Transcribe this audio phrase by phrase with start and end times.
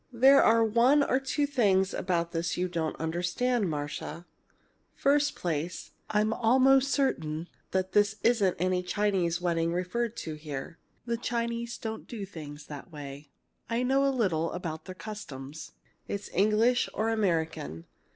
[0.11, 4.25] "There are one or two things about this you don't understand, Marcia.
[4.95, 10.79] First place, I'm almost certain this isn't any Chinese wedding referred to here.
[11.05, 13.29] The Chinese don't do things that way.
[13.69, 15.73] I know a little about their customs.
[16.07, 17.85] It's English or American.